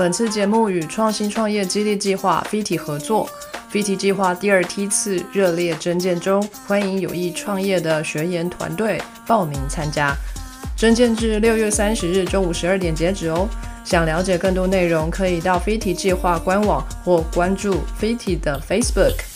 [0.00, 3.28] 本次节目与创新创业激励计划 FIT 合作
[3.70, 10.16] ，FIT 计划第二梯次热烈征建中，欢迎有意创业的学员团队报名参加。
[10.74, 13.46] 征建至六月三十日中午十二点截止哦。
[13.84, 19.29] 想了解更多内容，可以到 FIT 计划官网或关注 FIT 的 Facebook。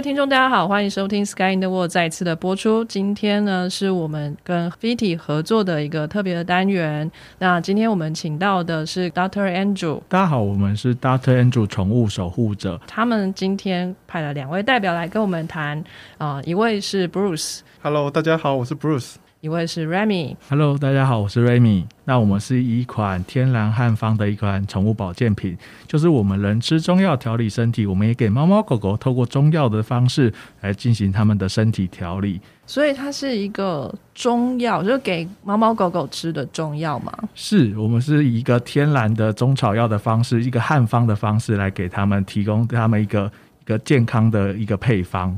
[0.00, 2.82] 位听众，大家好，欢迎收听《Sky in the World》再次的播出。
[2.86, 7.12] 今天呢，是我们跟 Fiti 合作的一个特别的单元。
[7.38, 10.00] 那今天我们请到的是 Doctor Andrew。
[10.08, 12.80] 大家好，我们是 Doctor Andrew 宠物守护者。
[12.86, 15.84] 他们今天派了两位代表来跟我们谈
[16.16, 17.58] 啊，一位是 Bruce。
[17.82, 19.16] Hello，大家好，我是 Bruce。
[19.40, 20.36] 一位是 Remy。
[20.50, 21.86] Hello，大家好，我是 Remy。
[22.04, 32.38] 那我们是一款天然汉方的一款宠物保健品，就是我们人吃中药调理身体，我们也给猫猫狗狗透过中药的方式来进行他们的身体调理。
[32.66, 37.10] 所以它是一个中药，就是给猫猫狗狗吃的中药吗？
[37.34, 43.32] 是我们是以一个天然的中草药的方式，一个汉方的方式来给他们提供他们一个
[43.62, 45.34] 一个健康的一个配方。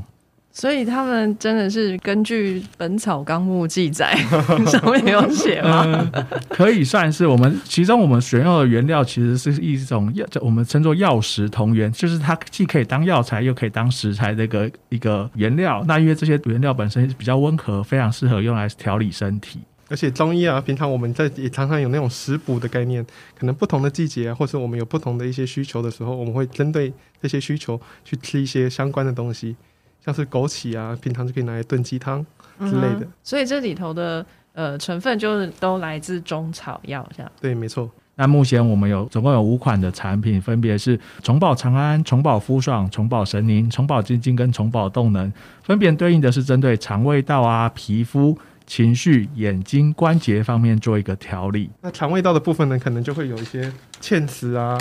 [0.55, 4.15] 所以他们真的是根据《本草纲目》记载
[4.69, 6.11] 上面有写吗？
[6.47, 15.83] 可以算是我们其中我们选用的原料，其实是一种药，我们称作药食同源，就是它既可以当药材，又可以当食材的一个一个原料。
[15.87, 19.59] 那因为这些原料本身比较温和，非常适合用来调理身体。
[19.89, 23.03] 而且中医啊，平常我们在也常常有那种食补的概念，
[23.37, 29.55] 可能不同的季节啊，或者我们有不同的一些需求的时候，我们会针对这些需求去吃一些相关的东西。
[30.03, 32.25] 像是枸杞啊，平常就可以拿来炖鸡汤
[32.59, 33.07] 之类的。
[33.23, 37.31] 所以这里头的呃成分就是都来自中草药，这样。
[37.39, 37.89] 对，没错。
[38.15, 45.31] 那目前我们有总共有五款的产品，分别是虫宝长安、虫宝肤爽、虫宝神宁、虫宝精精跟虫宝动能，
[45.63, 51.71] 分别对应的是针对肠胃道啊、皮肤、情绪、眼睛、关节方面做一个调理。
[51.81, 54.77] 那肠胃道的部分呢，可能就会有一些芡实啊。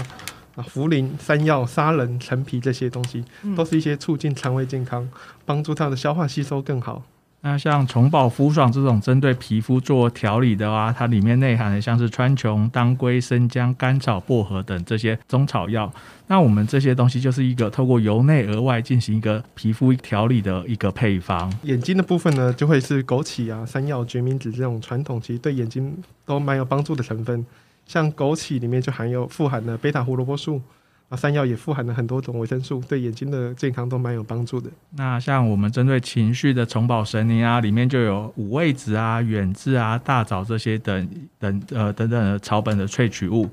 [0.54, 3.24] 啊，茯苓、山药、砂仁、陈皮这些东西，
[3.56, 5.08] 都是一些促进肠胃健康、
[5.44, 7.02] 帮助它的消化吸收更好。
[7.44, 15.92] 那像虫宝肤爽这种针对皮肤做调理的啊，它里面内含的像是川穹、当归、生姜、甘草、薄荷等这些中草药。
[16.28, 21.52] 那我们这些东西就是一个透过由内而外进行一个皮肤调理的一个配方。
[21.64, 25.92] 眼睛的部分呢，就会是枸杞啊、山药、决明子这种传统，其实对眼睛
[26.24, 27.44] 都蛮有帮助的成分。
[27.92, 30.58] 像枸杞里面就含有富含的贝塔胡萝卜素，
[31.10, 34.70] 啊，山药也富含了很多种维生素，对眼睛的健康都蛮有帮助的。
[34.96, 41.06] 那像我们针对情绪的重宝神灵啊，里面就有五味子啊、远志啊、大枣这些等
[41.38, 43.46] 等呃等等的草本的萃取物。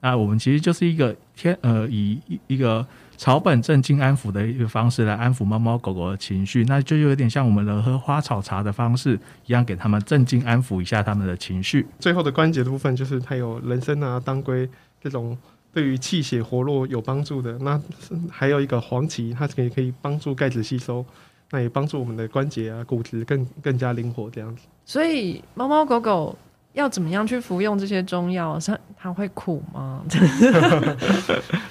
[0.00, 2.86] 那我们其实就是一个天呃以一个。
[3.22, 9.14] 草本镇静安抚的一个方式来安抚猫猫狗狗的情绪，那就有点像我们的喝花草茶的方式
[9.46, 11.86] 一样，给他们镇静安抚一下他们的情绪。
[12.00, 14.68] 最后的关节的部分就是它有人参啊、当归
[15.00, 15.38] 这种
[15.72, 17.56] 对于气血活络有帮助的。
[17.60, 17.80] 那
[18.28, 21.06] 还有一个黄芪，它可以可以帮助钙质吸收，
[21.52, 24.62] 那也帮助我们的关节啊、骨质更更加灵活这样子。
[24.84, 26.36] 所以猫猫狗狗。
[26.74, 28.58] 要怎么样去服用这些中药？
[28.66, 30.02] 它它会苦吗？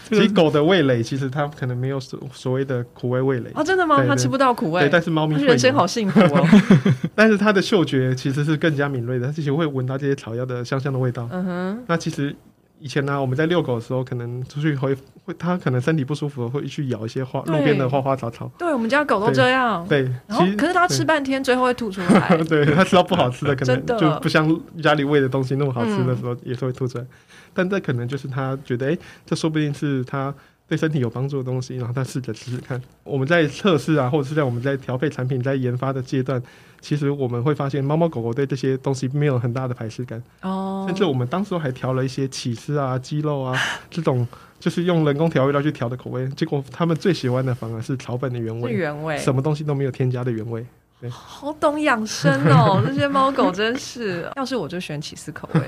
[0.08, 4.04] 其实狗的味蕾其实它可能没有所所谓的苦味味蕾啊，真的吗？
[4.06, 4.82] 它吃不到苦味。
[4.82, 6.48] 对，但是猫咪人生好幸福哦。
[7.16, 11.28] 但是它的嗅觉其实是更加敏锐的，它其实会闻到这些草药的香香的味道。
[11.32, 12.36] 嗯哼，那其实。
[12.82, 14.94] 以前呢，我们在遛狗的时候，可能出去会
[15.24, 18.52] 会，它可能身体不舒服，会去咬一些花路边的花花草草。
[18.58, 19.86] 对，我们家狗都这样。
[19.88, 22.38] 对，然后可是它吃半天，最后会吐出来。
[22.50, 27.06] 对，它吃到不好吃的，可能就不像家里喂的东西那么好吃的时候，也是会吐出来。
[27.54, 30.34] 但这可能就是它觉得，哎，这说不定是它。
[30.72, 32.82] 对身体有帮助的东西，然后他试着试试看。
[33.04, 36.42] 我们在测试啊，或者是在我们在调配产品、在研发的阶段，
[36.80, 40.24] 其实我们会发现，猫猫狗狗对这些东西没有很大的排斥感。
[40.44, 40.86] 哦。
[40.88, 43.54] 甚至我们当时还调了一些起司啊、鸡肉啊
[43.90, 44.26] 这种，
[44.62, 46.26] 就是用人工调味料去调的口味。
[46.30, 50.66] 结果他们最喜欢的反而是草本的原味，原味，什么东西都没有添加的原味。
[51.02, 54.32] 对，好懂养生哦，这些猫狗真是。
[54.38, 55.62] 要是我就选起司口味。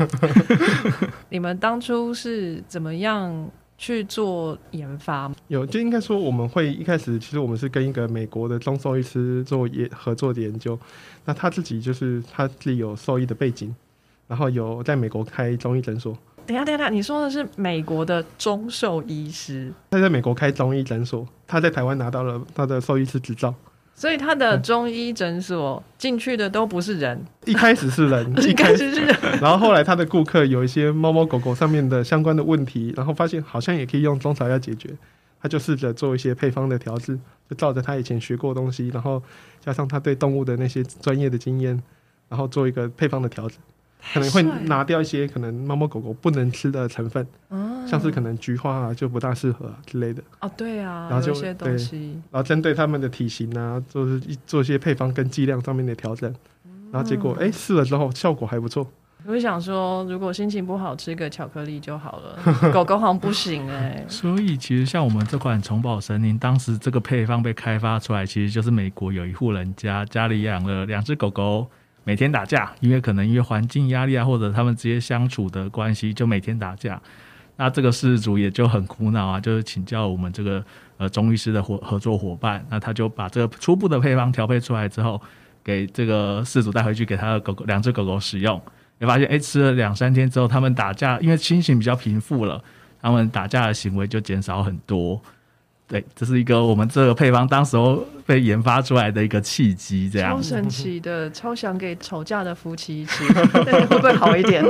[1.28, 3.52] 你们当初是怎么样？
[3.84, 10.80] 去做研发有，就应该说我们会一开始，其实我们是跟一个美国的中兽医师做研合作的研究。
[11.26, 13.76] 那他自己就是他自己有兽医的背景，
[14.26, 16.18] 然后有在美国开中医诊所。
[16.46, 19.74] 等下，等下，你说的是美国的中兽医师？
[19.90, 23.54] 他在美国开中医诊所，他在台湾拿到了他的兽医师执照。
[24.04, 34.90] 所以他的中医诊所进去的都不是人， 一开始是人，一开始是人，然后后来他的顾客有一些猫猫狗狗上面的相关的问题，然后发现好像也可以用中草药解决，
[35.42, 37.18] 他就试着做一些配方的调制，
[37.50, 39.24] 就照着他以前学过东西，然后
[39.62, 41.82] 加上他对动物的那些专业的经验，
[42.28, 43.58] 然后做一个配方的调整。
[44.14, 47.26] 可能会拿掉一些可能猫猫狗狗不能吃的成分，
[47.88, 50.22] 像是可能菊花啊就不大适合之类的。
[50.42, 56.34] 哦，对啊，然后就些东西，然后针对他们的体型啊，就是做一些配方跟剂量上面的调整，
[56.92, 58.86] 然后结果哎试了之后效果还不错。
[59.26, 62.38] 我想说，如果心情不好，吃个巧克力就好了。
[62.74, 64.04] 狗狗好像不行哎。
[64.10, 71.66] 所以其实像我们这款虫宝神灵，当时这个配方被开发出来，其实就是美国有一户人家家里养了两只狗狗，
[72.04, 77.02] 每天打架，因为可能因为环境压力啊，或者他们直接相处的关系，就每天打架。
[77.56, 80.64] 那这个事主也就很苦恼啊，就是请教我们这个
[80.98, 85.22] 呃中医师的合合作伙伴，那他就把这个初步的配方调配出来之后，
[85.64, 88.60] 给这个事主带回去给他的狗狗两只狗狗使用。
[89.00, 92.64] 也发现，哎，吃了两三天之后，他们打架，因为心情比较平复了，
[93.02, 95.22] 他们打架的行为就减少很多。
[95.94, 100.36] 对，这是一个我们这个配方当时候被研发出来的一个契机，这样。
[100.36, 104.66] 超神奇的，超想给吵架的夫妻吃， 会不会好一点？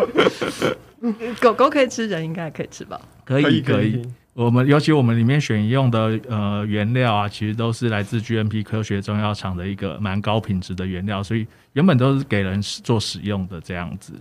[1.40, 3.00] 狗狗可以吃，人应该也可以吃吧？
[3.24, 4.02] 可以，可以。
[4.34, 14.12] 我们尤其我们里面选用的呃原料啊，其实都是来自 GMP 科学中药厂的一个蛮高品质的原料，所以原本都是给人做使用的这样子。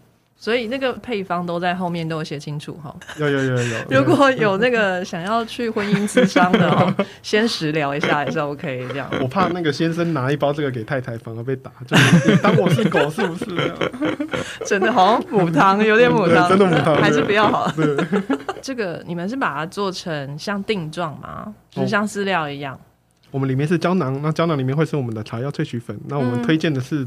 [0.42, 2.92] 所以那个配方都在后面都有写清楚哈。
[3.16, 3.78] 有有有有。
[3.88, 9.08] 如果有那个想要去婚姻咨商的， 先食疗一下也是 OK 这样。
[9.20, 11.70] 我怕那个先生拿一包这个给太太，反而被打，
[12.42, 13.72] 当我是狗是不是？
[14.66, 17.74] 真的好像母汤，有点母汤，真的母汤，还是不要好了。
[18.60, 21.54] 这个你们是把它做成像定状吗？
[21.70, 22.76] 就是像饲料一样。
[23.32, 25.98] 我们里面是胶囊，那胶囊里面会是我们的草药萃取粉。
[26.06, 27.04] 那我们推荐的是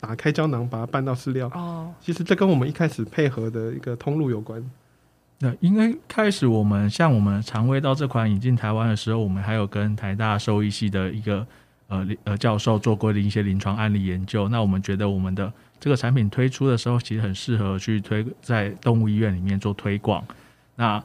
[0.00, 1.46] 打开胶囊，把它拌到饲料。
[1.54, 4.64] 哦，其实这跟我们一开始配合的一个通路有关。
[5.38, 11.46] 那应该开始我们像我们肠胃道这款引进台湾的时候，我们还有跟台大兽医系的一个
[11.88, 14.48] 呃呃教授做过的一些临床案例研究。
[14.48, 20.24] 那我们觉得我们的这个产品推出的时候，其实很适合去推在动物医院里面做推广。
[20.76, 21.02] 那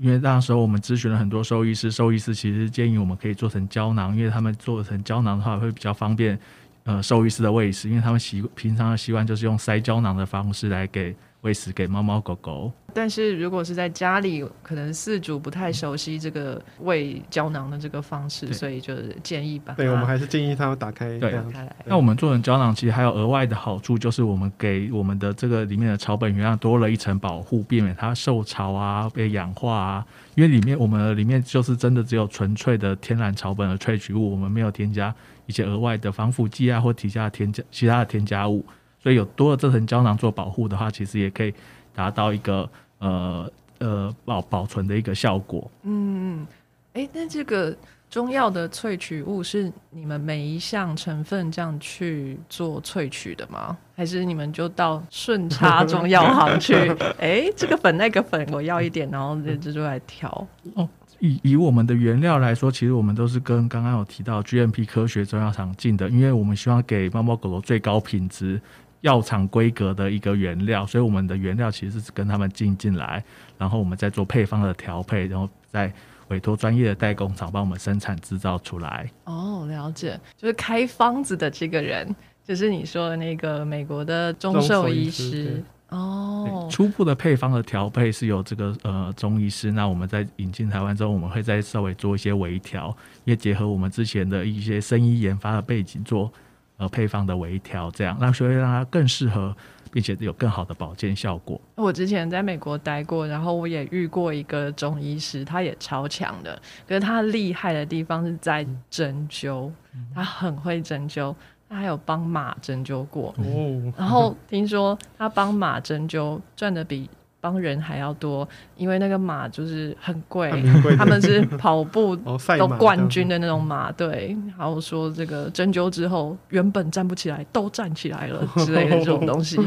[0.00, 6.38] 因为那时候我们咨询了很多兽医师，兽医师其实建议我们可以做成胶囊，因为他们做成胶囊的话会比较方便，
[6.84, 11.14] 呃，兽医师的喂食，因为他们习平常的习惯就是用塞胶囊的方式来给。
[11.42, 21.76] 喂食给猫猫狗狗，但是如果是在家里，可能饲主不太熟悉这个喂胶囊的这个方式，所以就是建议吧对，我们还是建议他打开对开来。
[21.84, 30.06] 那我们做成胶囊，其实还有额外的好处，就是我们给我们的这个里面的草本原料多了一层保护，避免它受潮啊、被氧化啊。
[30.34, 35.14] 因为里面我们里面就是真的只有纯粹的天然草本的萃取物，我们没有添加
[35.46, 38.66] 一些额外的防腐剂啊，或其他添加其他的添加物。
[39.08, 41.54] 所以有多了这层胶囊做保护的话，其实也可以
[41.94, 42.68] 达到一个
[42.98, 45.70] 呃呃保保存的一个效果。
[45.84, 46.46] 嗯，
[46.92, 47.74] 哎，那这个
[48.10, 53.74] 中药的萃取物是你们每一项成分这样去做萃取的吗？
[53.96, 56.74] 还是你们就到顺差中药行去？
[57.18, 60.46] 哎，这个粉那个粉我要一点，然后这就来调。
[60.74, 60.86] 哦，
[61.20, 68.60] 以以我们的原料来说，其实我们都是跟刚刚有提到 GMP 科学中药厂进的，因为我们希望给猫猫狗狗最高品质。
[69.02, 73.22] 药厂规格的一个原料，所以我们的原料其实是跟他们进进来，
[73.56, 75.92] 然后我们再做配方的调配，然后再
[76.28, 79.08] 委托专业的代工厂帮我们生产制造出来。
[79.24, 82.14] 哦，了解，就是开方子的这个人，
[82.44, 85.62] 就是你说的那个美国的中兽医师。
[85.90, 96.30] 哦，初步的配方的调配是由这个呃中医师，那我们在引进台湾之后，我们会再稍微做一些微调，也结合我们之前的一些生医研发的背景做。
[96.78, 99.54] 呃，配方的微调，这样让所以让它更适合，
[99.92, 101.60] 并且有更好的保健效果。
[101.74, 106.56] 我之前在美国待过，然后我也遇过一个中医师，他也超强的。
[106.86, 109.70] 可是他厉害的地方是在针灸，
[110.14, 111.34] 他很会针灸，
[111.68, 113.34] 他还有帮马针灸过。
[113.38, 117.10] 哦，然后听说他帮马针灸赚的比。
[117.50, 120.50] 帮人还要多，因为那个马就是很贵，
[120.98, 122.14] 他们是跑步
[122.58, 124.36] 都冠军的那种马，对。
[124.58, 129.58] 然后说这个针灸之后，原本站不起来都站起来了 之类的这种东西。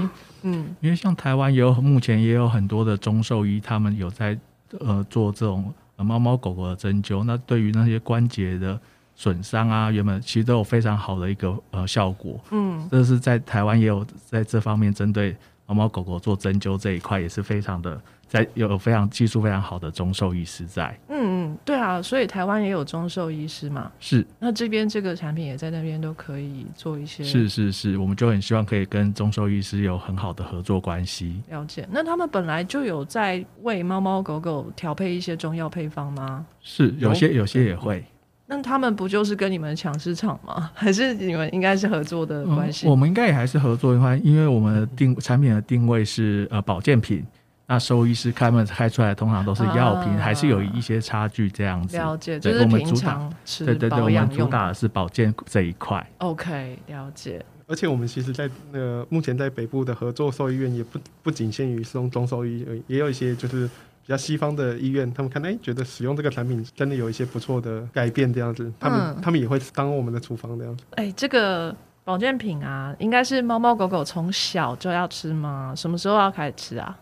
[0.44, 4.38] 嗯，因为像台湾也有目前也有很多的中兽医，他们有在
[4.80, 8.80] 呃做这种猫猫狗狗的针灸，那对于那些关节的
[9.16, 12.40] 损伤啊，原本其实都有非常好的一个呃效果。
[12.52, 15.36] 嗯，这是在台湾也有在这方面针对。
[15.72, 20.98] 猫猫狗狗做针灸这一块也是非常的，在有非常技术非常好的中兽医师在。
[21.08, 23.90] 嗯嗯，对啊，所以台湾也有中兽医师嘛。
[24.00, 27.24] 是，那这边这个产品也在那边都可以做一些。
[27.24, 31.42] 是是是，我们就很希望可以跟中兽医师有很好的合作关系。
[31.50, 36.46] 了解，那他们本来就有在为猫猫狗狗调配一些中药配方吗？
[36.62, 38.04] 是，有些有些也会。
[38.52, 40.70] 那他们不就是跟你们抢市场吗？
[40.76, 42.86] 还是你们应该是合作的关系？
[42.86, 47.26] 我们应该也还是合作的话，因为我们的定产品的定位是呃保健品，
[47.66, 51.96] 那兽医师开门开出来通常都是药品，还是有一些差距这样子。
[51.96, 56.06] 了解，就是平常吃对对对，我们主打的是保健这一块。
[56.18, 57.42] OK，了解。
[57.68, 63.70] 而且我们其实，在那个目前在北部的合作兽医院，也不不仅限于中中兽医，也有一些就是。
[64.04, 70.84] 比较西方的医院，他们看哎，觉得使用这个产品真的有一些不错的改变，这样子，他们他们也会当我们的处方这样子。
[70.92, 75.74] 哎，这个保健品啊，应该是猫猫狗狗从小就要吃吗？
[75.76, 76.98] 什么时候要开始吃啊？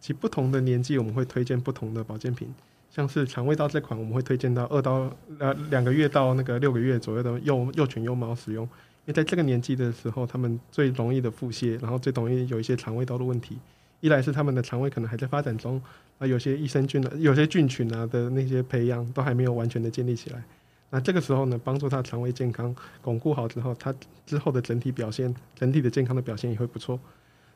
[0.00, 2.52] 其不同的年纪，我们会推荐不同的保健品，
[2.90, 8.70] 像是肠胃道这款，我们会推荐到二到呃两个月到那个六个月左右的幼幼犬幼猫使用，因
[9.06, 13.58] 为在这个年纪的时候，他们最容易的腹泻，然后最容易有一些肠胃道的问题。
[14.00, 15.82] 一来是他们的肠胃可能还在发展中，
[16.18, 20.42] 啊，有些益生菌的、有些菌群啊的那些培养都还没有完全的建立起来。
[20.90, 23.94] 那这个时候呢，帮助他肠胃健康巩固好之后，他
[24.26, 26.98] 之后的整体表现、整体的健康的表现也会不错。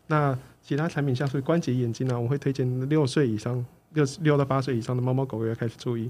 [0.06, 3.64] 那其他产品像是关节眼睛啊，我会推荐六岁以上、
[3.94, 6.02] 六六到八岁以上的猫猫狗狗要开始注意，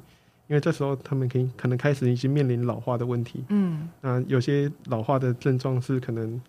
[0.49, 3.45] 因为这时候他们可以可能开始已经面临老化的问题。
[3.49, 6.41] 嗯，那有些老化的症状是可能。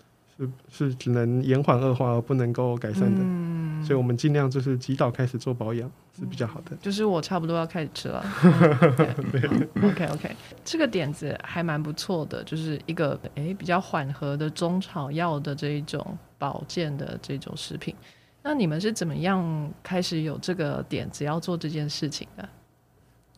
[0.70, 6.76] 是是只能延缓恶化而不能够改善的，所以我们尽量就是及早开始做保养是比较好的。
[6.82, 8.24] 就是我差不多要开始吃了。
[9.84, 17.96] OK OK，这个点子还蛮不错的，就是一个诶比较缓和的中草药的这一种保健的这种食品。
[18.42, 22.50] 那你们是怎么样开始有这个点子要做这件事情的？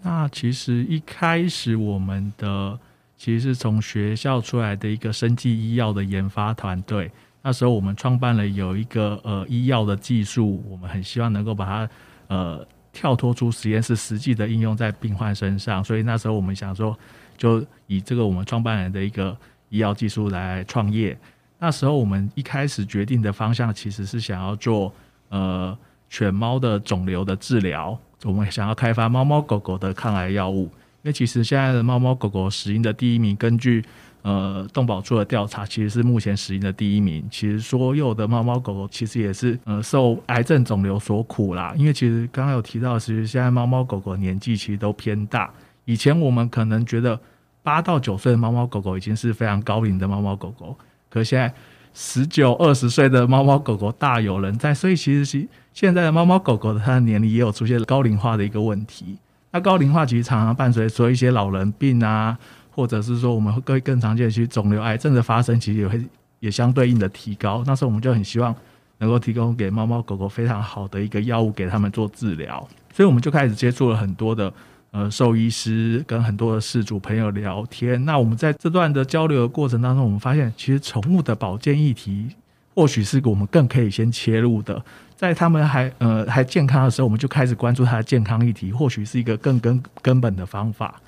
[0.02, 2.80] 那其实一开始我们的。
[3.18, 7.10] 其实是从学校出来的一个生技医药的研发团队，
[7.42, 11.90] 那时候我们创办了有一个呃医药的技术，我们很希望能够把它
[12.28, 15.84] 呃跳脱出实验室，实际的应用在病患身上。
[15.84, 16.98] 所以那时候我们想说，
[17.38, 19.36] 就以这个我们创办人的一个
[19.70, 21.18] 医药技术来创业。
[21.58, 24.94] 那时候我们一开始决定的方向其实是想要做
[25.30, 25.76] 呃
[26.10, 30.70] 犬猫的肿瘤的治疗，我们想要开发猫猫狗狗的抗癌药物。
[31.06, 33.86] 因为其实现在的猫猫狗狗死因的第一名，根据
[34.24, 37.24] 呃动保处的调查，其实是目前死因的第一名。
[37.30, 41.76] 其实所有的猫猫狗狗其实也是呃受癌症肿瘤所苦啦。
[41.78, 45.48] 因为其实刚刚有提到，其实现在猫猫狗狗年纪其实都偏大。
[45.86, 47.20] 以前我们可能觉得
[47.62, 50.76] 八到九岁的猫猫狗狗已经是非常高龄的猫猫狗狗，
[51.08, 51.54] 可现在
[51.94, 54.74] 十九二十岁的猫猫狗狗大有人在。
[54.74, 59.18] 所以其实是现在的猫猫狗狗的它的年龄也有出现高龄化的一个问题。
[59.56, 62.38] 那高龄化其实常常伴随说一些老人病啊，
[62.72, 66.04] 或者是说我们会更常见，其实肿瘤癌症的发生其实也会
[66.42, 67.64] 也相对应的提高。
[67.66, 68.54] 那时候我们就很希望
[68.98, 74.52] 能够提供给猫猫狗狗非常好的一个药物给他们做治疗，所以我们就开始接触了很多的
[74.92, 78.04] 呃兽医师，跟很多的事主朋友聊天。
[78.04, 82.28] 那我们在这段的交流的过程当中，我们发现其实宠物的保健议题
[82.76, 84.84] 或许是我们更可以先切入的。
[85.16, 91.02] 在他们还呃还健康的时候，我们就开始关注他的健康议题，或许是一个更根根本的方法。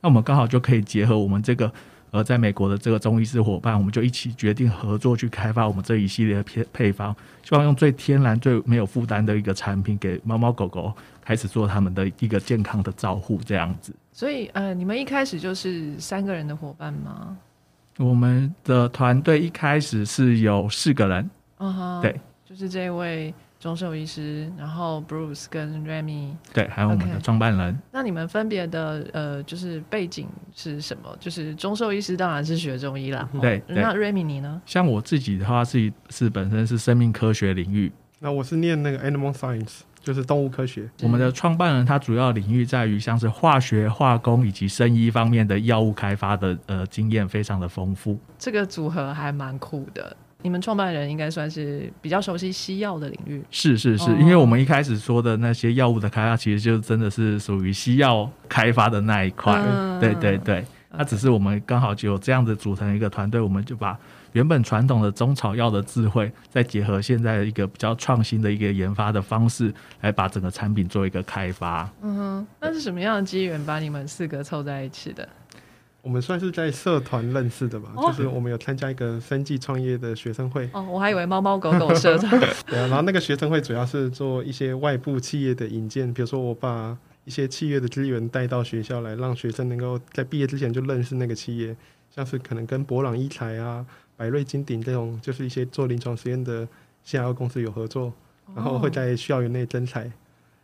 [0.00, 1.72] 那我们刚好就可以结合我们这个
[2.10, 10.92] 呃在美国的这个中医师伙伴，我们就一起决定合作去开发我们这一系列的配配方，希望用最天然、最没有负担的一个产品，给猫猫狗狗
[11.22, 13.94] 开始做他们的一个健康的照护，这样子。
[14.12, 17.34] 所以呃，你们一开始就是三个人的伙伴吗？
[17.96, 23.32] 我们的团队一开始是有四个人，嗯哼，对，就是这位。
[23.64, 27.74] 中兽医师，然后 Bruce 跟 Remy，对，还有我们的创办人。
[27.92, 31.16] 那你们分别的呃，就是背景是什么？
[31.18, 33.26] 就是中兽医师当然是学中医啦。
[33.40, 34.60] 对，那 Remy 你呢？
[34.66, 40.90] 像我自己的话是是本身是生命科学领域，那我是念那个 Animal Science，就是动物科学。
[41.00, 48.18] 我们的创办人他主要领域在于像是化学、化工以及生医方面的药物开发的呃经验非常的丰富。
[48.38, 50.14] 这个组合还蛮酷的。
[50.44, 59.58] 你们创办人应该算是比较熟悉西药的领域，是是是，因为我们一开始说的那些药物的开发，其实就真的是属于西药开发的那一块，
[59.98, 60.62] 对对对。
[60.96, 63.98] 那只是我们刚好就有这样子组成一个团队，我们就把
[64.32, 69.72] 原本传统的中草药的智慧，再结合现在一个比较创新的一个研发的方式，
[70.02, 71.88] 来把整个产品做一个开发。
[72.02, 75.26] 嗯哼，那是什么样的机缘把你们四个凑在一起的？
[76.04, 80.68] 我们算是在社团认识的吧，就是我们有参加一个生计创业的学生会。
[80.74, 82.30] 哦，我还以为猫猫狗狗社团。
[82.68, 86.94] 对啊，然后那个学生会主要是做一些外部企业的引荐，比如说我把
[87.24, 91.74] 一些企业的资源带到学校来，让学生能够在毕业之前就认识那个企业，
[92.14, 96.68] 像是可能跟博朗医材啊、百瑞金鼎这种，就是一些做临床实验的
[97.06, 98.12] CRO 公司有合作，
[98.54, 100.12] 然后会在校园内征才。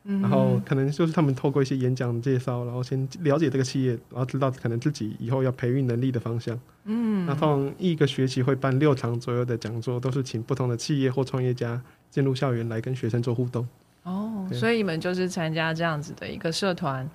[0.02, 6.58] 然后可能就是他们透过一些演讲介绍，然后先了解这个企业，然后知道可能自己以后要培育能力的方向。
[6.84, 11.80] 嗯，那通常一个学期会办六场左右的讲座，都是请不同的企业或创业家
[12.10, 13.68] 进入校园来跟学生做互动。
[14.04, 17.08] 哦，所以你们就是参加这样子的一个社团，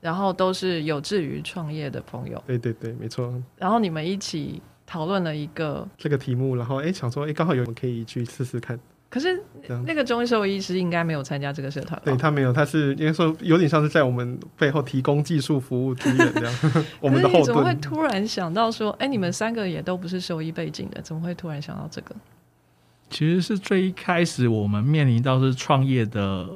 [0.00, 2.42] 然后都是有志于创业的朋友。
[2.44, 3.32] 对对对，没错。
[3.56, 8.78] 然后你们一起讨论了一个这个题目，然后哎想说哎刚好有人可以去试试看。
[9.12, 9.38] 可是
[9.84, 12.00] 那个中医兽医师应该没有参加这个社团。
[12.02, 16.54] 对他没有，他是应该说有点像是在我们背后提供技术服务资源这样。
[16.98, 17.44] 我们的后盾。
[17.44, 22.16] 怎么会突然想到说，哎，你们三个也都不是兽医背景的，怎么会突然想到这个？
[23.10, 26.48] 其实是最一开始我们面临到是创业的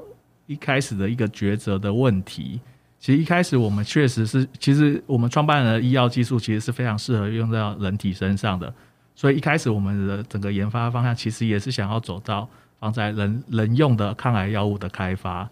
[0.47, 2.59] 一开始的一个抉择的问题。
[2.99, 8.73] 其实一开始我们确实是，其实我们创办人的医药技术其实是非常适合用在人体身上的。
[9.17, 15.49] 所以一开始我们的整个研发方向其实也是想要走到放在人人用的抗癌药物的开发。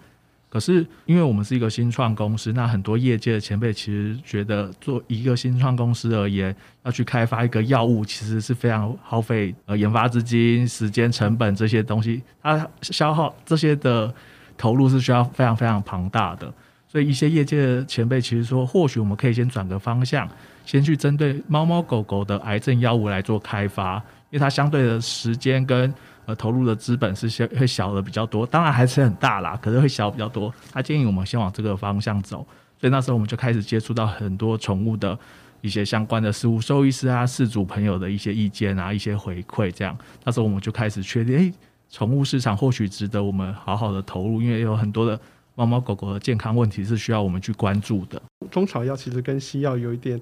[0.51, 6.55] 可是因为我们是一个新创公司，那很多业界的前辈其实觉得做一个新创公司而言，
[6.85, 14.15] 要去开发一个药物，其实是非常耗费呃研发资金、时间成本这些东西，它消耗这些的
[14.57, 16.53] 投入是需要非常非常庞大的。
[16.87, 20.29] 所以一些业界的前辈其实说，或许我们可以先转个方向。
[20.65, 23.97] 先去针对猫猫狗狗的癌症药物来做开发，
[24.31, 25.93] 因为它相对的时间跟
[26.27, 30.53] 呃投入的资本是小会小的比较多，当然还是很大啦，可是会小比较多。
[30.73, 32.39] 他建议我们先往这个方向走，
[32.81, 35.19] 所以那时候我们就开始接触到很多宠物的
[35.61, 41.53] 一些相关的事物，兽医师啊、饲主朋友的一些意见啊、一些回馈，这样那时候我们就开始确定，诶，
[41.91, 45.21] 宠物市场或许值得我们好好的投入，因为有很多的
[45.55, 48.21] 猫猫狗狗的健康问题是需要我们去关注的。
[48.51, 50.21] 中草药其实跟西药有一点。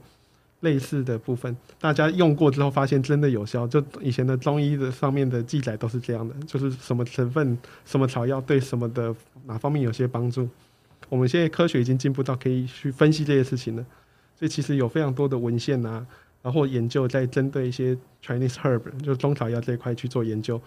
[0.62, 3.66] 类似的部分，大家用过之后发现真的有效。
[3.68, 9.14] 就以前的中医的上面的记载都是这样的，就是什么成分、什么草药对什么的
[9.46, 10.48] 哪方面有些帮助。
[11.08, 13.84] 我们现在科学已经进步到可以去分析这些事情了，
[14.38, 16.06] 所以其实有非常多的文献啊，
[16.40, 20.60] 然后研究在针对一些 Chinese herb 就中草药这一块去做研究。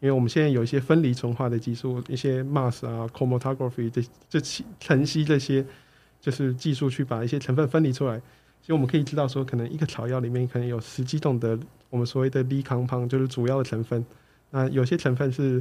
[0.00, 4.40] 因为我们现在有一些分离纯化的技术，一些 mass 啊、chromatography 这这
[4.80, 5.64] 晨曦这些
[6.20, 8.20] 就是技术去把一些成分分离出来。
[8.62, 11.58] 其实我们可以知道说，可能一个草药里面可能有十几种的
[11.90, 14.06] 我们所谓的 L 康胖，就是主要的成分。
[14.50, 15.60] 那有些成分是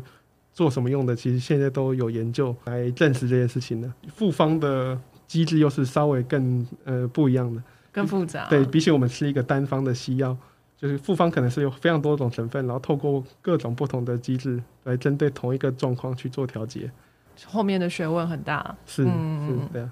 [0.54, 1.16] 做什么用的？
[1.16, 3.92] 其实现在都有研究来证实这件事情的。
[4.14, 8.48] 复方的机制又是稍微更呃不一样的，更复杂。
[8.50, 10.38] 对比起我们吃一个单方的西药，
[10.78, 16.92] 就是复方可能是有非常多种成分，然后透过各种不同的机制来针对同一个状况去做调节。
[17.48, 18.76] 后面的学问很大。
[18.86, 19.10] 是是
[19.74, 19.90] 对。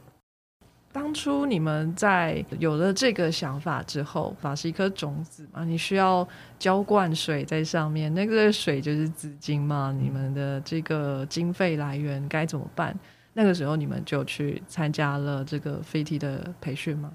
[0.92, 9.96] 当初你们在有了这个想法之后，法是一颗种子嘛，你需要浇灌水在上面，那个水就是资金嘛。
[9.96, 12.98] 你们的这个经费来源该怎么办？
[13.34, 17.12] 那个时候你们就去参加了这个飞体的培训吗？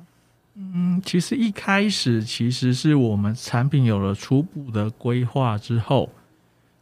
[0.54, 6.08] 嗯，其实一开始其实是我们产品有了初步的规划之后，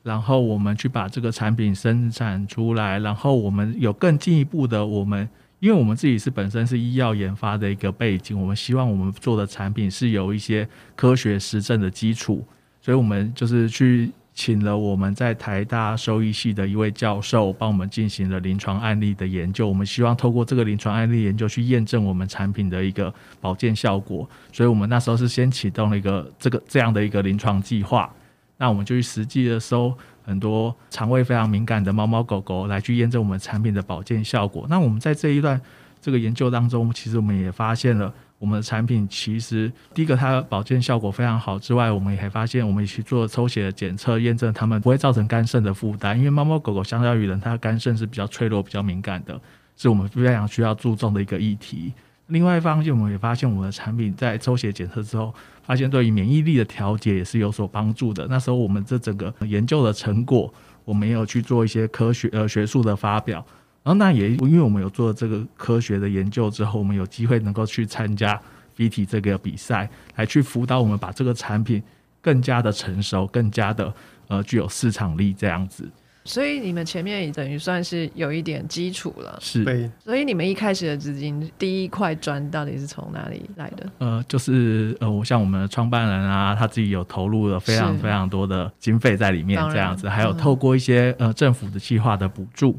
[0.02, 5.26] 然后我们去把这个产品生产出来，然后我们有更进一步的我们。
[5.62, 12.44] 因为我们自己是本身是医药研发的一个背景，我们希望我们做的产品是有一些科学实证的基础，
[12.80, 19.68] 所以我们就是去请了我们在台大兽医系的一位教授，帮我们进行了临床案例的研究。
[19.68, 28.12] 我们希望透过这个临床案例研究去验证我们产品的一个保健效果，所以我们那时候是先启动了一个这个这样的一个临床计划。
[28.58, 34.66] 那我们就去实际的收很多肠胃非常敏感的猫猫狗狗来去验证我们产品的保健效果。
[34.68, 35.60] 那我们在这一段
[36.00, 46.18] 这个研究当中，其实我们也发现了我们的产品其实第一个它的保健效果非常好之外，我们也还发现我们去做抽血的检测验证，它们不会造成肝肾的负担。
[46.18, 49.40] 因为猫猫狗狗相较于人，它的肝肾是比较脆弱、比较敏感的，
[49.76, 51.92] 是我们非常需要注重的一个议题。
[52.28, 55.34] 另外一方面，我们也发现我们的产品在抽血检测之后。
[55.64, 58.26] 发现对于免疫力的调节也是有所帮助的。
[58.28, 60.52] 那时候我们这整个研究的成果，
[60.84, 63.36] 我们也有去做一些科学呃学术的发表。
[63.84, 68.38] 然后那也因为我们有做这个科学的研究之后，我们有机会能够去参加
[68.76, 71.80] VT 这个比赛，来去辅导我们把这个产品
[72.20, 73.94] 更加的成熟，更加的
[74.26, 75.88] 呃具有市场力这样子。
[76.24, 79.90] 所以你们前面也等于算是有一点基础了，是。
[79.98, 83.90] 所以你们一开始的资金，第一块砖到底是从哪里来的？
[83.98, 92.78] 呃，就是呃，我像我们的创办人啊，他自己有投入了非常非常多的经费在里面，这样子，还有透过一些呃政府的计划的补助，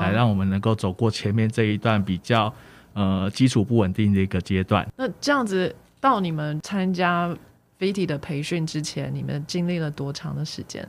[0.00, 2.52] 来让我们能够走过前面这一段比较
[2.92, 4.86] 呃基础不稳定的一个阶段。
[4.96, 7.34] 那这样子到你们参加
[7.78, 10.86] VT 的培训之前，你们经历了多长的时间？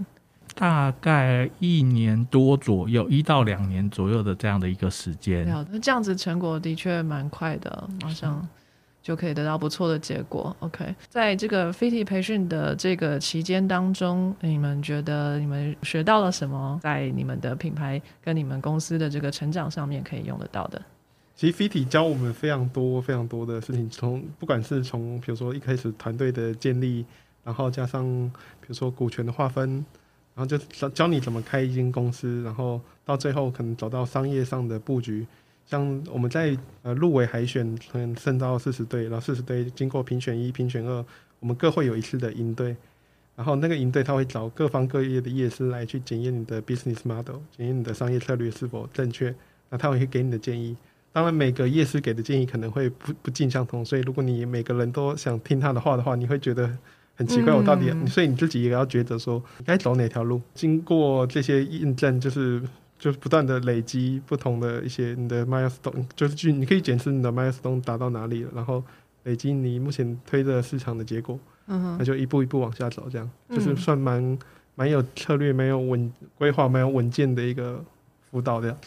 [0.55, 5.45] 大概一年多左右，一到两年左右的这样的一个时间。
[5.45, 8.47] 那这样子成果的确蛮快的，马上
[9.03, 10.55] 就可以得到不错的结果。
[10.61, 16.79] OK，在这个 FIT 培训的这个期间当中，你们觉得你们学到了什么？
[16.81, 20.81] 在你们的品牌跟你们公司的这个成长上面可以用得到的？
[21.35, 27.05] 其实 FIT 教我们非常多非常多的事情，从不管是从比如说一开始团队的建立。
[27.43, 28.03] 然后加上
[28.59, 29.85] 比如说股权的划分，
[30.35, 35.25] 然后就教教你怎么开一间公司，然后到最后可能走到商业上的布局。
[35.65, 41.05] 像我们在呃入围海选，可能升到四十队，然后四十队经过评选一、评选二，
[41.39, 42.75] 我们各会有一次的营队，
[43.37, 49.33] 然后那个营队他会找各方各业的业师来去检验你的 business model，检验你的商业策略是否正确，
[49.69, 50.75] 那他会给你的建议。
[51.13, 56.77] 当然每个业师给的建议可能会不不尽相同，所以如果你每个人都想听他的话的话，你会觉得。
[57.15, 60.41] 很奇怪，我到底，所以你自己也要觉得说，该走哪条路。
[60.53, 62.61] 经过这些印证，就是
[62.99, 68.83] 就是不断的累积不同的一些你的 milestone，就是去你可以检视你的 milestone 达到哪里了，然后
[69.23, 74.37] 累积你目前推的市场的结果，嗯那就一步一步往下走，这样就是算蛮
[74.75, 77.83] 蛮有策略、蛮有稳规划、蛮有稳健的一个
[78.29, 78.77] 辅导这样。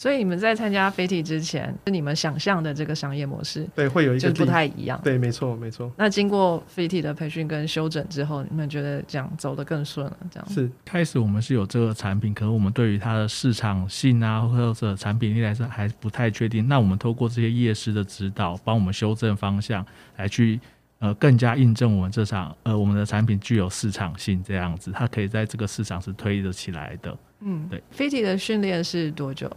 [0.00, 4.98] 所以你们在参加飞体之前，是你们想象的这个商业模式，对，会有一个不太一样。
[5.04, 5.92] 对，没错，没错。
[5.94, 10.16] 那经过飞体的培训跟修整之后，你们觉得这样走得更顺了？
[10.30, 16.66] 这样是开始我们是有这个产品，可是我们对于它的市场性啊，或者产品力来说还不太确定。
[16.66, 19.84] 那我们透过这些业师的指导，帮我们修正方向，
[20.16, 20.58] 来去
[21.00, 27.14] 呃更加印证我们这场呃我们的产品具有市场性，这样子它可以在这个市场是推得起来的。
[27.40, 27.82] 嗯，对。
[27.90, 29.54] 飞体的训练是多久？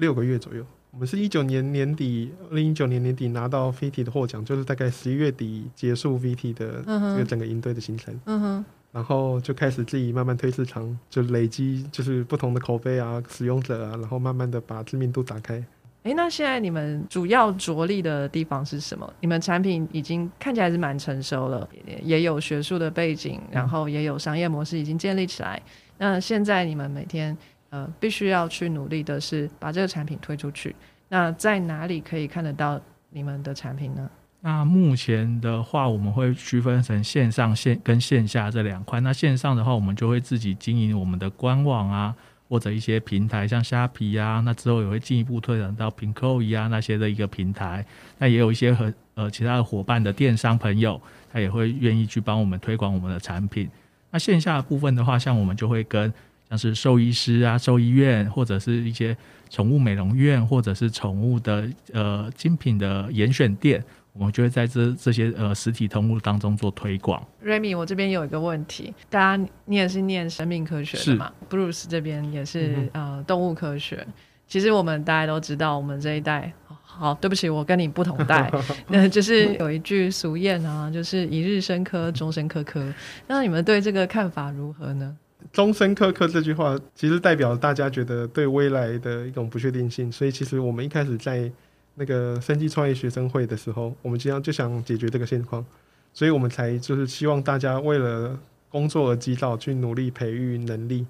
[0.00, 15.62] 六个月左右，我们是一九年年底，二零一九年年底拿到 VT 的获奖，就是大概十一月底结束 VT 的这个整个营队的行程，嗯哼，然后就开始自己慢慢推市场，就累积就是不同的口碑啊、使用者啊，然后慢慢的把知名度打开。
[16.04, 19.12] 哎，那现在你们主要着力的地方是什么？
[19.20, 21.68] 你们产品已经看起来是蛮成熟了，
[22.02, 25.60] 也有学术的背景，然后也有商业模式已经建立起来。
[25.98, 27.36] 那现在你们每天。
[27.70, 30.74] 呃，必须要去努力的是把这个产品推出去。
[31.08, 34.08] 那在哪里可以看得到你们的产品呢？
[34.42, 38.98] 那目前的话，我们会区分成线上线跟线下这两块。
[39.00, 42.14] 那线上的话，我们就会自己经营我们的官网啊，
[42.48, 44.40] 或者一些平台，像虾皮啊。
[44.44, 47.84] 那之后也会进一步推展到 Pinkoi 啊那些的一个平台。
[48.16, 50.98] 那也有一些和呃其他的伙伴的电商朋友，
[51.30, 53.68] 他也会愿意去帮我们推广我们的产品。
[54.10, 56.10] 那线下部分的话，像我们就会跟
[56.50, 59.16] 像是兽医师啊、兽医院，或者是一些
[59.48, 63.82] 宠物美容院，或者是宠物的呃精品的严选店，
[64.12, 67.24] 我们就会在这这些呃实体通路当中做推广。
[67.44, 74.04] Remy，我这边有一个问题，大家你也是念生命科学的嘛？Bruce 这边也是呃动物科学。
[74.48, 78.50] 其实我们大家都知道，我们这一代，好，对不起，我跟你不同代，
[78.90, 82.92] 那就是有一句俗谚啊，就是一日生科，终身科科。
[83.28, 85.16] 那你们对这个看法如何呢？
[85.52, 90.10] 终身苛刻这句话，其实代表大家觉得对未来的一种不确定性。
[90.10, 91.50] 所以，其实我们一开始在
[91.94, 95.64] 那个生机创业学生会的时候，我们经常就想解决这个现况，
[96.12, 101.04] 所以我们才就是希望大家为了工作而急躁，去努力培育能力。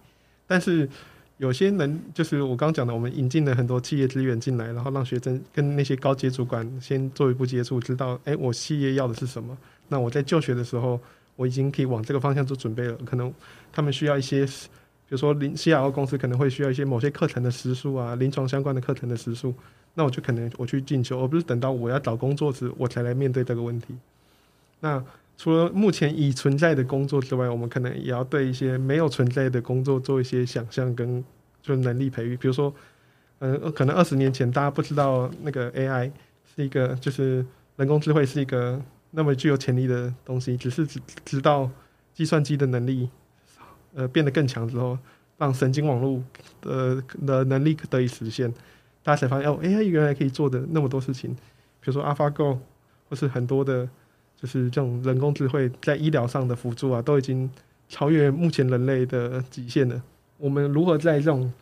[0.47, 0.89] 但是
[1.37, 9.57] 有些能，就是我刚讲的，我们引进了很多企业资源进来，然后让学生跟那些高阶主管先做一步接触，知道哎，我企业要的是什么。
[9.89, 10.99] 那我在就学的时候。
[11.37, 12.95] 我已经可以往这个方向做准备了。
[13.07, 13.33] 可能
[13.73, 19.55] 他们需要一些，比如说临 C R O 公司可能会需要一些某些课程的时数啊，临床相关的课程的时数，
[19.95, 23.95] 那我就可能我去进修，而不是等到我要找工作时我才来面对这个问题。
[24.81, 25.03] 那
[25.37, 31.25] 除了目前已存在的工作之外，我们可能也要对一些没有存在的工作做一些想象跟
[31.63, 32.37] 就能力培育。
[32.37, 32.73] 比如说，
[33.39, 36.13] 嗯，可能二十年前大家不知道那个 A I
[36.55, 37.45] 是一个，就是
[37.77, 38.81] 人工智慧是一个。
[39.13, 41.69] 那么具有潜力的东西，只是只知道
[42.15, 43.11] 计算机的能力，
[43.95, 44.99] 呃，变得更强之后，
[45.39, 46.23] 让神经网络
[46.61, 48.51] 的的能力得以实现，
[49.03, 51.35] 大家才发现哦，AI 原来可以做的那么多事情，
[51.81, 52.59] 比如说 AlphaGo，
[53.09, 53.89] 或是很多的，
[54.41, 57.51] 就是这种人工智慧在医疗上的辅助啊，都已经
[57.89, 60.03] 超越目前人类的极限了。
[60.39, 61.53] 我们如何在这种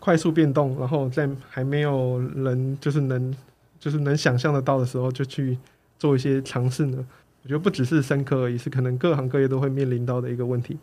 [0.00, 3.34] 快速变动，然后在还没有人就是能
[3.78, 5.58] 就是能想象得到的时候，就去。
[5.96, 6.98] 做一些尝试呢？
[7.44, 10.76] 我觉得不只是深科而已，是可能各行各业都会面临到的一个问题。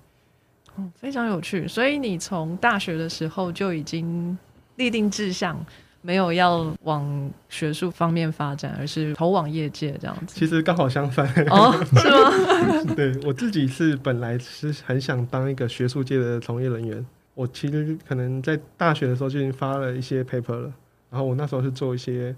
[0.77, 1.67] 嗯，非常有趣。
[1.67, 4.37] 所以你从大学的时候就已经
[4.77, 5.63] 立定志向，
[6.01, 10.33] 没有要往学术方面发展，而是投往业界这样子。
[10.39, 12.93] 其实刚好相反哦，是吗？
[12.95, 17.05] 对我自己是本来是很想当一个学术界的从业人员。
[17.33, 20.73] 我其实可能在大学的时候就已经发了一些 paper 了，
[21.09, 22.35] 然后我那时候是做一些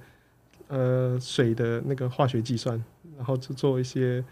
[0.67, 2.81] 呃水的那个化学计算，
[3.17, 4.23] 然后就做一些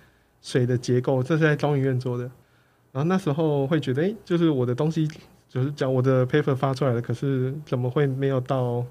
[0.41, 2.29] 水的结构，这是在中医院做的。
[2.91, 5.07] 然后那时候会觉得，哎，就是我的东西，
[5.47, 8.85] 就是讲我的 paper 发出来了，可是怎么会没有到，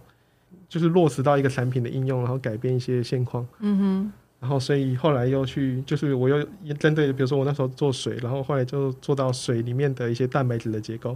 [0.69, 3.47] 就是落实到一个产品的应用，然后改变一些现况。
[3.61, 4.13] 嗯哼。
[4.41, 6.43] 然后所以后来又去，就是我又
[6.79, 11.15] 针对，比如说我那时候做水，然后后来就做到水里面的一些蛋白质的结构。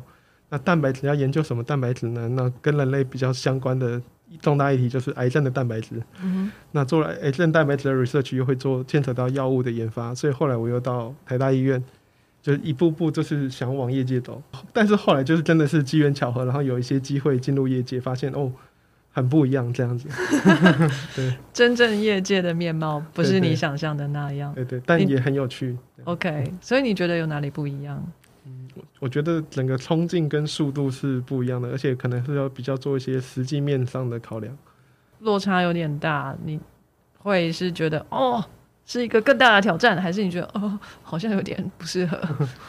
[0.51, 2.29] 那蛋白质要研究什么蛋白质呢？
[2.29, 3.99] 那跟人类比较相关的
[4.43, 6.03] 重大议题就是癌症的蛋白质。
[6.23, 11.83] 嗯那做了癌症蛋白质的 research 又会做牵扯到药物的研发，所以后来我又到台大医院。
[12.45, 18.53] 就一步步就是想往业界走，但是后来就是真的是机缘巧合，然后有一些机会进入业界，发现哦，
[19.11, 20.07] 很不一样这样子。
[21.17, 24.53] 对，真正业界的面貌不是你想象的那样。
[24.53, 25.75] 对对，但也很有趣。
[26.05, 28.05] OK，所以你觉得有哪里不一样？
[28.45, 28.69] 嗯，
[29.01, 34.55] 我觉得整个冲劲跟速度是不一样的，而且可能是要比较做一些实际面上的考量。
[35.21, 36.61] 落差有点大，你
[37.17, 38.45] 会是觉得哦。
[38.87, 42.21] 是一个更大的挑战，还是你觉得哦，好像有点不适合？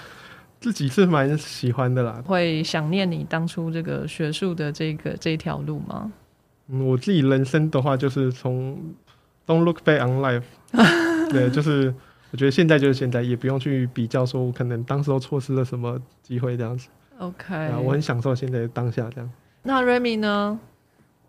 [0.59, 2.23] 自己是蛮喜欢的啦。
[2.25, 6.11] 会想念你当初这个学术的这个这条路吗？
[6.69, 8.77] 嗯，我自己人生的话，就是从
[9.45, 10.43] Don't look back on life，
[11.29, 11.93] 对，就是
[12.31, 16.87] 我觉得现在就是现在，也不用去比较说我可能当时候错失了什么机会这样子。
[17.19, 19.29] OK，我很享受现在当下这样。
[19.61, 20.59] 那 Remy 呢？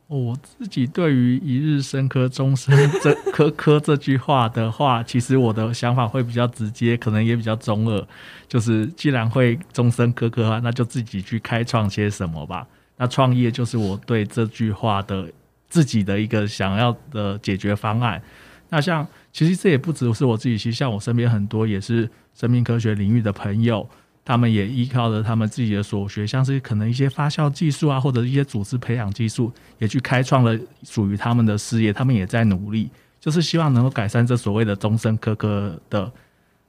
[0.09, 8.07] 我自己对于“一日生科，终身这科科”这句话的话，其实我的想法会比较直接，可能也比较中二。
[8.47, 12.64] 就是既然会终身科科啊，那就自己去开创些什么吧。
[12.97, 15.29] 那创业就是我对这句话的
[15.69, 18.23] 自己的一个想要的解决方案。
[18.69, 23.88] 那像其实这也不只是我自己，其实像我身边很多也是生命科学领域的朋友。
[24.27, 31.93] 他们也依靠着他们自己的所学，像是可能一些发酵技术啊，或者一些组织培养技术，也去开创了属于他们的事业。
[31.93, 36.12] 他们也在努力，就是希望能够改善这所谓的终身科科的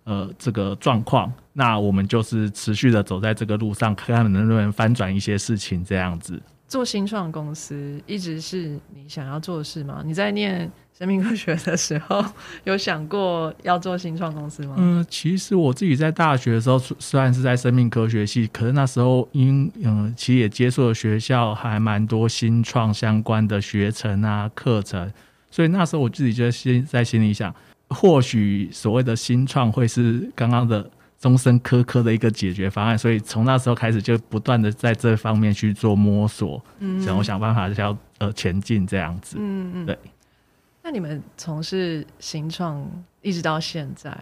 [0.03, 1.33] 呃这个状况。
[1.51, 6.39] 那我们就是持续的走在这个路上，看看能不能翻转一些事情，这样子。
[6.67, 10.03] 做新创公司一直是你想要做的事吗？
[10.05, 12.25] 你在念生命科学的时候
[12.63, 14.73] 有想过要做新创公司吗？
[14.79, 25.13] 嗯，其实我自己在大学的时候虽然是在生命科学系，可是那时候因嗯，其实也接触了学校还蛮多新创相关的学程啊课程，
[25.51, 27.53] 所以那时候我自己就心在心里想，
[27.89, 30.89] 或许所谓的新创会是刚刚的。
[31.19, 39.35] 终身科科的一个解决方案，所以从那时候开始就不断的在这方面去做摸索，嗯，然后想办法要呃前进这样子。
[39.39, 39.97] 嗯嗯，对。
[40.87, 42.89] 那你们从事新创
[43.21, 44.17] 一直到现在，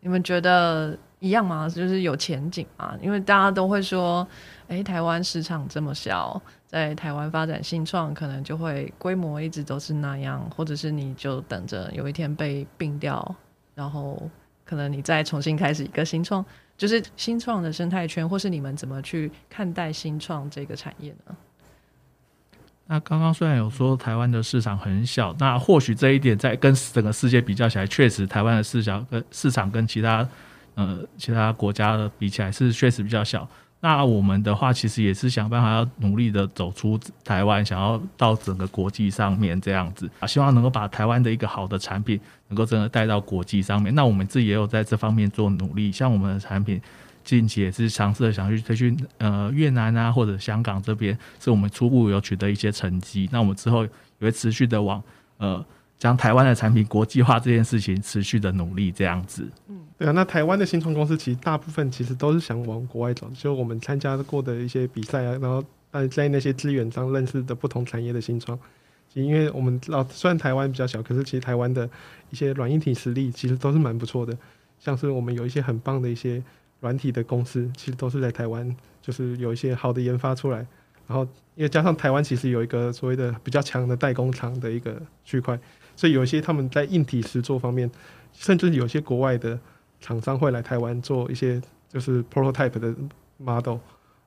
[0.00, 1.68] 你们觉得一样吗？
[1.68, 2.96] 就是有前景吗？
[3.02, 4.26] 因为大家都会说，
[4.66, 13.36] 哎，台湾市场这么小，在台湾发展新创可能就会规模一直都是那样，或者是你就等着有一天被并掉，
[13.74, 14.18] 然后。
[14.64, 16.44] 可能你再重新开始一个新创，
[16.76, 21.36] 就是新创的生态圈，或是你们怎么去看待新创这个产业呢？
[22.88, 30.26] 那刚刚虽然有说台湾的市场很小，那或许这一点在跟整个世界比较起来，确实台湾的市场跟市场跟其他
[30.74, 33.48] 呃其他国家的比起来是确实比较小。
[33.80, 42.18] 那我们的话，其实也是想办法要努力的走出台湾，想要到整个国际上面这样子啊，希望能够把台湾的一个好的产品
[42.48, 43.94] 能够真的带到国际上面。
[43.94, 46.80] 那我们自己也有在这方面做努力，像我们的产品
[47.26, 53.28] 近期也是尝试想去推去呃越南啊或者香港这边，是我们初步有取得一些成绩。
[53.30, 55.02] 那我们之后也会持续的往
[55.36, 55.62] 呃。
[55.98, 59.48] 将台湾的产品国际化这件事情持续的努力，这样子。
[59.68, 65.64] 嗯，对啊，那台湾的新创公司其实大部分其实都是想往国外走，就我们参加过的一些比赛啊，然后
[66.08, 68.58] 在那些资源上认识的不同产业的新创。
[69.08, 71.88] 其实因为我们老虽然台湾比较小，可是其实台湾的
[72.28, 74.36] 一些软硬体实力其实都是蛮不错的。
[74.78, 76.42] 像是我们有一些很棒的一些
[76.80, 80.58] 软体的公司，其实都是在台湾，就是有一些好的研发出来。
[81.06, 85.58] 然后因为加上台湾其实有一个所谓的比较强的代工厂的一个区块。
[85.94, 87.90] 所以有一些他们在硬体实作方面，
[88.34, 89.58] 甚至有些国外的
[89.98, 91.58] 厂商会来台湾做一些
[91.88, 92.94] 就是 prototype 的
[93.38, 93.78] model，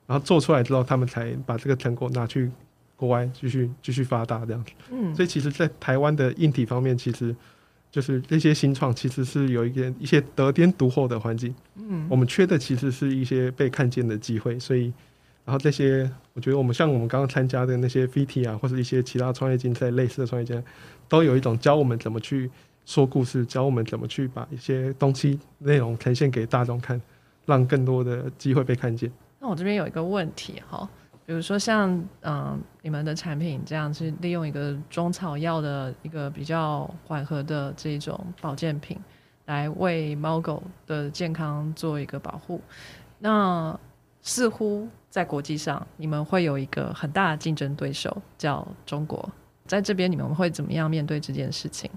[0.08, 2.50] 然后做出来之后，他们才把这个成果拿去
[2.96, 4.72] 国外继续继续发达这样子。
[4.90, 7.36] 嗯，所以其实，在台湾的硬体方面，其实
[7.92, 11.54] 就是这些新创其实是有一点一些得天独厚的环境。
[11.76, 14.92] 嗯，我们缺的其实是一些被看见的机会，所以。
[15.46, 20.64] 然后这些，我觉得我们像我们刚刚参加的那些 VT 啊，或者一些其他创业竞赛类似的创业竞赛，
[21.08, 22.48] 都有一种教我们怎么去
[22.86, 27.02] 说故事，教我们怎么去把一些东西内容呈现给大众看，
[27.48, 29.12] 让更多的机会被看见。
[29.40, 30.88] 那我这边有一个问题哈，
[31.30, 38.98] 比如说像嗯你们的产品这样是利用一个中草药的一个比较缓和的这种保健品，
[39.46, 42.60] 来为猫狗的健康做一个保护，
[43.20, 43.80] 那
[44.24, 44.88] 似乎。
[45.12, 49.28] 在国际上，你们会有一个很大的竞争对手，叫中国。
[49.66, 51.90] 在这边，你们会怎么样面对这件事情？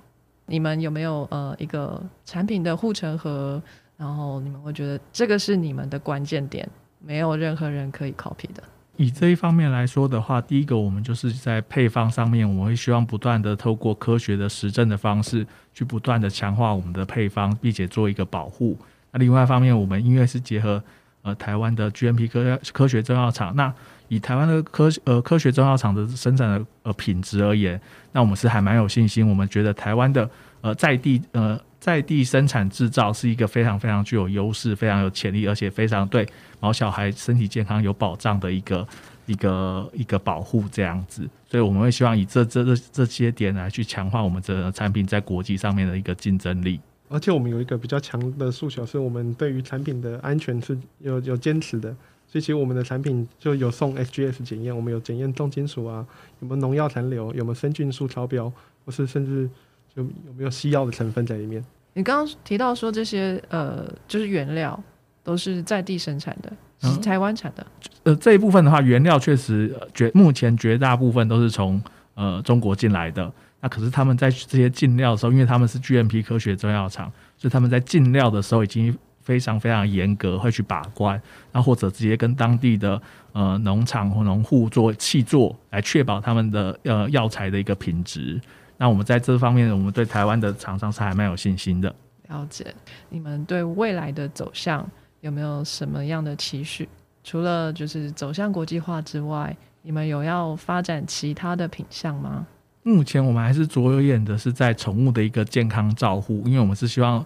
[0.47, 3.63] 你们有没有呃一个产品的护城河？
[3.99, 6.67] 然后你们会觉得这个是你们的关键点，
[7.01, 8.63] 没有任何人可以 copy 的。
[8.97, 18.77] 以这一方面来说的话，第一个，我们就是在配方上面，我们会希望不断的透过科学的实证的方式，去不断的强化我们的配方，并且做一个保护。
[19.11, 20.83] 那另外一方面，我们因为是结合。
[21.25, 23.73] 呃，台湾的 GMP 科科学中药厂，那
[24.09, 29.29] 以台湾的科呃科学中药厂的生产的呃品质而言，那我们是还蛮有信心。
[29.29, 30.29] 我们觉得台湾的
[30.63, 36.25] 呃在地呃在地生产制造是一个非常非常具有优势、非常有潜力，而且非常对
[36.61, 38.87] 毛小孩身体健康有保障的一个
[39.27, 41.29] 一个一个保护这样子。
[41.45, 46.79] 所以我们会希望以这这这这些点来去强化我们的产品在国际上面的一个竞争力。
[47.09, 51.91] 而且我们有一个比较强的诉求，是我们对于产品的安全是有有坚持的。
[52.29, 56.07] 所以其实我们的产品就有送 SGS 检验，我们有检验重金属啊，
[56.39, 58.51] 有没有农药残留，有没有生菌数超标，
[58.87, 59.51] 或是甚至
[59.95, 61.63] 就有没有西药的成分在里面。
[61.95, 64.83] 你刚刚提到说这些呃，就是原料
[65.23, 67.67] 都是在地生产的，是台湾产的。
[68.05, 71.81] 呃，这一部分的话，原料确实绝目前绝大部分都是从
[72.15, 73.31] 呃中国进来的。
[73.61, 81.21] 那可是他们在这些进料的时候，因为他们是 GMP 科学中药厂，所以他们在进料的时候已经非常非常严格，会去把关，
[81.53, 83.01] 那或者直接跟当地的
[83.33, 88.41] 呃农场或农户做契作，来确保他们的呃药材的一个品质。
[88.83, 91.95] 那我们在这方面，我们对台湾的厂商是还蛮有信心的。
[92.29, 92.75] 了解，
[93.11, 94.85] 你们对未来的走向
[95.21, 96.89] 有没有什么样的期许？
[97.23, 102.45] 除了就是走向国际化之外，你们有要发展其他的品项吗？
[102.83, 107.25] 目前我们还是着眼的是在宠物的一个健康照护，因为我们是希望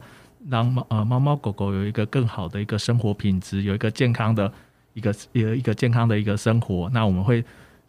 [0.50, 4.52] 让猫呃猫猫狗狗有一个更好的一个生活品质，有一个健康的
[4.92, 6.90] 一个一个一个健康的一个生活。
[6.92, 7.42] 那我们会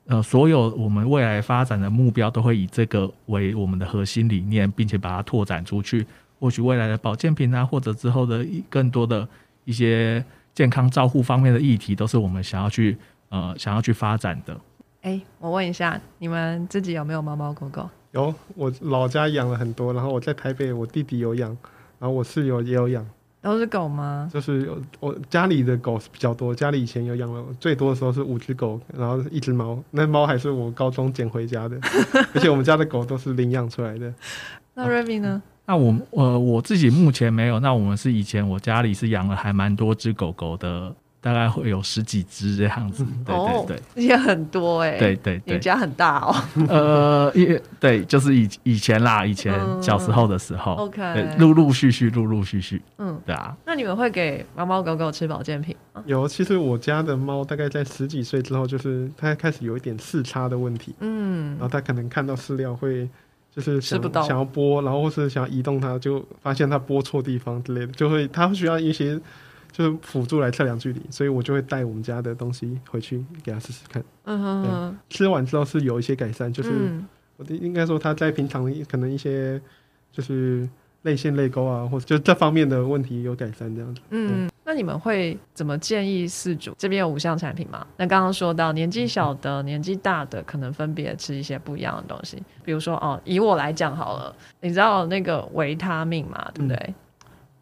[0.07, 6.05] 呃所有我们未来发展的目标都会以这个为我们的核心理念，并且把它拓展出去。
[6.39, 9.27] 或许未来的保健品啊，或者之后的更多的
[9.65, 12.95] 一些健康照护方面的议题，都是我们想要去
[13.29, 14.55] 呃想要去发展的。
[15.01, 17.89] 哎，我问一下，你们自己有没有猫猫狗狗？
[18.11, 21.49] 有，我老家养了很多，然后我在台北，我弟弟有养，
[21.99, 23.05] 然后我室友也有养。
[23.41, 24.29] 都是狗吗？
[24.33, 24.69] 就是
[24.99, 29.81] 我家里的狗是比较多，家里以前有养了，最多的时候是五只狗，然后一只猫。
[29.91, 31.79] 那猫还是我高中捡回家的，
[32.33, 34.13] 而且我们家的狗都是领养出来的。
[34.73, 35.41] 那瑞米呢？
[35.65, 40.95] 那我呃我自己目前没有，那我们是以前我家里是养了还蛮多只狗狗的。
[41.27, 46.33] 大概会有十几只这样子，对对对，也很多哎，对对对，你家很大哦。
[46.69, 53.53] 呃，也对，就是以以前啦，以前小时候的时候，OK，陆陆续续，陆陆续续，嗯，对啊。
[53.65, 56.01] 那你们会给猫猫狗狗吃保健品吗？
[56.05, 63.09] 有，其实我家的猫大概在十几岁之后，就是它开始有一点视差的问题，嗯，然后它可能看到饲料会
[63.53, 69.19] 就是想想要拨，然后或是想要移动它，就发现它拨错地方之类的，就会它会需要一些。
[69.77, 74.03] 就是辅助来测量距离，所以我就会带我们家的东西回去给他试试看。
[74.23, 76.99] 嗯哼，吃完之后是有一些改善，就是
[77.35, 79.61] 我应该说他在平常可能一些
[80.11, 80.67] 就是
[81.03, 84.01] 泪腺泪沟啊，或者就这方面的问题有改善这样子。
[84.09, 86.73] 嗯，那你们会怎么建议饲主？
[86.75, 87.85] 这边有五项产品吗？
[87.97, 92.41] 那刚刚说到年纪小的、年纪大的，可能分别吃一些不一样的东西。
[92.63, 96.49] 比如说哦，以我来讲好了，你知道那个维他命嘛？
[96.51, 96.95] 对不对？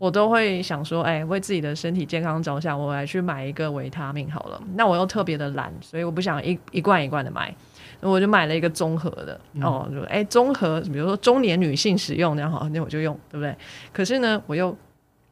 [0.06, 4.62] 我都会想说，哎，为自己的身体健康着想，我来去买一个维他命好了。
[4.76, 7.52] 那我又特别的懒，所以我不想一一罐一罐的买，
[8.02, 13.56] 我就买了一个综合的哦，就哎综合，比如说中年女性使用，然后那我就用，对不对？
[13.92, 14.78] 可是呢，我又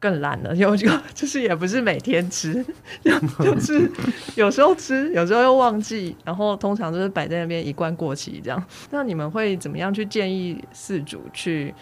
[0.00, 2.64] 更懒了，又就就是也不是每天吃，
[3.04, 3.88] 就是
[4.34, 8.60] 有时候吃，有时候又忘记，然后通常就是摆在那边一罐过期这样。
[8.90, 11.72] 那你们会怎么样去建议饲主去？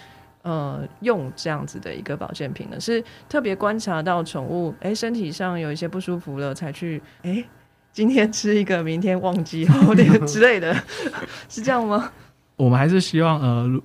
[0.42, 7.44] 呃，用这样子的一个保健品呢，是特别观察到宠物哎身体上有一些不舒服了，才去哎
[7.92, 10.74] 今天吃一个，明天忘记后天之类的，
[11.48, 12.10] 是这样吗？
[12.56, 13.82] 我们还是希望呃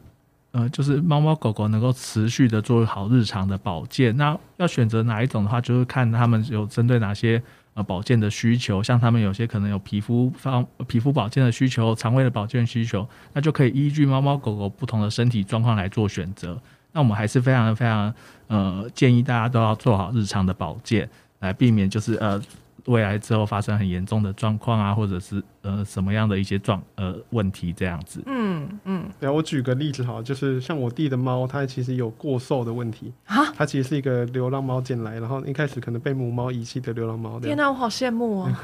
[0.51, 4.15] 呃，就是猫猫狗狗能够持续的做好日常的保健。
[4.17, 7.41] 那要选择哪一种的话，就是看他们有针对哪些
[7.78, 16.59] 呃保健的需求，像他们有些可能有皮肤方皮肤保健的需求、肠胃的保健需求，那就可以依据猫猫狗狗不同的身体状况来做选择。
[16.91, 18.11] 那我们还是非常非常
[18.47, 21.07] 呃建议大家都要做好日常的保健，
[21.39, 22.41] 来避免就是呃。
[22.88, 28.24] 未来之后发生很严重的状况啊，或者是呃什么样的一些状呃问题这样子。
[28.26, 29.03] 嗯嗯。
[29.20, 33.43] 然后，我举个例子哈，就是像我弟的猫，它其实有过瘦的问题啊。
[33.53, 37.38] 它其实是一个流浪猫捡来，然后一开始可能被母猫遗弃的流浪猫。
[37.39, 38.55] 天哪，我好羡慕哦。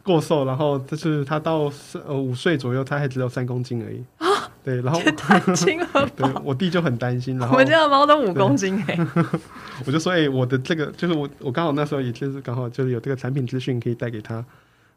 [0.02, 1.70] 过瘦，然后就是它到
[2.06, 4.26] 呃五岁左右，它还只有三公斤而已啊。
[4.64, 6.08] 对，然后太轻了。
[6.16, 7.38] 对，我弟就很担心。
[7.38, 8.98] 然后我们家的猫都五公斤哎。
[9.84, 14.42] 我就说，哎，我的这个就是我，我刚好那时候也就是刚好就是有这个产品资讯可以带给他，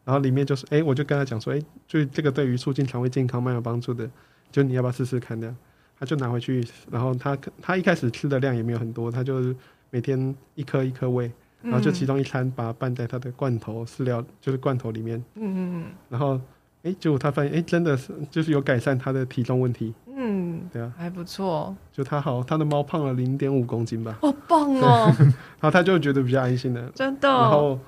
[0.04, 4.08] 然后里面就是，哎，我就跟他讲说，哎，就这个对于促进肠胃健康蛮有帮助的，
[4.50, 5.40] 就你要不要试试看？
[5.40, 5.56] 这样，
[5.98, 9.54] 他就拿回去，然后他他一开始吃的量也没有很多，他就是
[9.90, 11.30] 每天一颗一颗喂，
[11.62, 16.40] 然后就其中一餐把它拌在他的罐头饲料，就是罐头里面，嗯嗯嗯，然后，
[16.82, 19.94] 哎，结果他发现，哎，真的是就是有改善他的体重问题。
[20.14, 21.74] 嗯，对啊，还不错。
[21.92, 24.16] 就他好，他的猫胖了零点五公斤吧。
[24.20, 25.12] 好棒哦！
[25.18, 27.28] 然后他就觉得比较安心了，真的。
[27.28, 27.78] 然后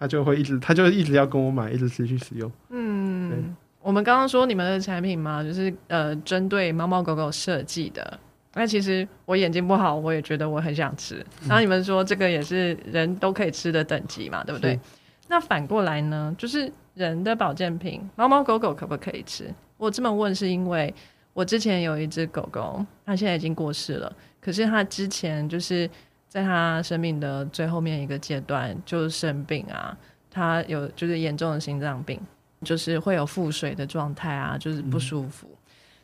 [0.00, 2.50] 他就会一直，他就一直要跟我买，一直持续使用。
[2.70, 8.18] 嗯，我们刚刚说你们的产品嘛，就是呃，针对猫猫狗狗设计的。
[8.54, 11.24] 那其实我眼睛不好，我也觉得我很想吃。
[11.42, 14.80] 然后你们说这个也是人都可以吃的等级嘛，对不对？
[15.28, 19.54] 那反过来呢，就是人的保健品，猫猫狗狗可不可以吃？
[19.76, 20.92] 我这么问是因为。
[21.32, 24.12] 我之前有一只狗狗，它现在已经过世了。
[24.40, 25.88] 可是它之前就是
[26.30, 29.94] 在他生命的最后面一个阶段就是生病啊，
[30.30, 32.20] 他有就是严重的心脏病，
[32.62, 35.48] 就是会有腹水的状态啊，就是不舒服。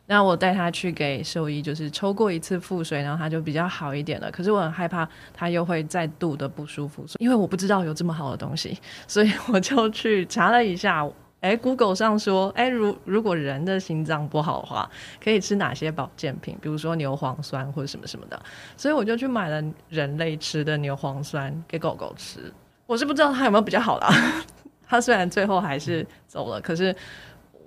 [0.05, 4.29] 那我带他去给兽医，就是抽过一次腹水，然后他就比较好一点了。
[4.29, 11.09] 可是我很害怕他又会再度的不舒服，因为我不知道有这么好的东西，所以我就去查了一下。
[11.39, 14.89] 哎，Google 上说，哎，如如果人的心脏不好的话，
[15.23, 16.57] 可以吃哪些保健品？
[16.59, 18.41] 比如说牛磺酸或者什么什么的。
[18.75, 22.51] 所以我就去买了人类吃的牛磺酸给狗狗吃。
[22.87, 24.09] 我是不知道它有没有比较好啦。
[24.87, 26.95] 它虽然最后还是走了，可是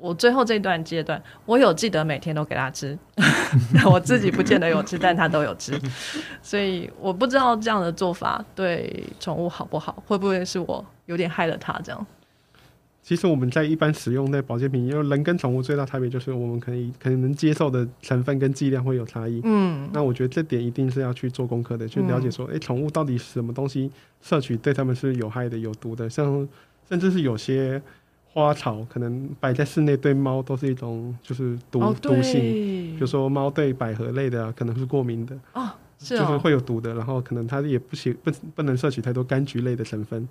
[0.01, 2.99] 我最后这段阶段，我有记得每天都给它吃。
[3.87, 5.79] 我自己不见得有吃，但它都有吃。
[6.43, 12.07] 所以我不知道这样的做法对宠物好不好，会不会是我有点害了它这样。
[13.03, 19.41] 其实我们在一般使用的保健品，因为人跟宠物最大差别就是我们可以可能能接受的成分跟剂量会有差异。
[19.45, 23.91] 嗯，那我觉得这点一定是要去做功课的，去了解说，哎，宠物到底什么东西
[24.21, 26.09] 摄取对它们是有害的、有毒的？
[26.09, 26.47] 像
[26.89, 27.81] 甚至是有些
[28.33, 35.37] 花草可能摆在室内对猫都是一种就是毒毒性，比如说猫对百合类的可能是过敏的
[36.01, 40.29] 啊，就是会有毒的，然后可能它也不行不不能摄取太多柑橘类的成分。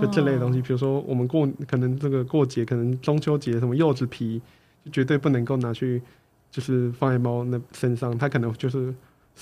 [0.00, 4.40] 就这类的东西，比如说我们过可能这个过节，可能中秋节什么柚子皮，
[4.84, 6.00] 就绝对不能够拿去，
[6.50, 8.94] 就是放在猫那身上，它可能就是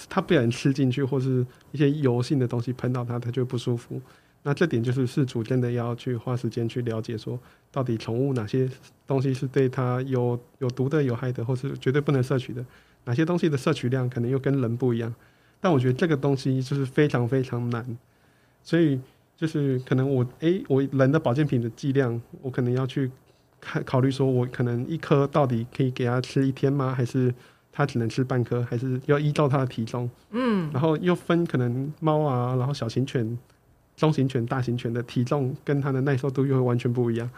[0.08, 4.02] 它不然吃进去，或是一些油性的东西喷到它，它就不舒服。
[4.42, 7.38] 那这点就是事主真的要去花时间去了解，说
[7.70, 8.68] 到底宠物哪些
[9.06, 12.64] 东西是对它有有毒的、有害的，或是绝对不能摄取的，
[13.04, 15.14] 哪些东西的摄取量可能又跟人不一样。
[15.64, 17.96] 但我觉得这个东西就是非常非常难，
[18.62, 19.00] 所以。
[19.36, 23.10] 就是可能我哎，我人的保健品的剂量，我可能要去
[23.60, 26.94] 看考虑，说我可能一颗到底可以给他吃一天吗？
[26.96, 27.34] 还是
[27.72, 28.62] 他只能吃半颗？
[28.62, 30.08] 还是要依照他的体重？
[30.30, 33.36] 嗯，然后又分可能猫啊，然后小型犬、
[33.96, 37.28] 中型犬、大型犬的体重跟它的耐受度又会完全不一样。